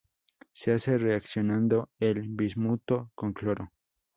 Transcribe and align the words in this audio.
Se 0.53 0.71
hace 0.73 0.97
reaccionando 0.97 1.91
el 1.99 2.23
bismuto 2.29 3.11
con 3.13 3.33
cloro. 3.33 3.71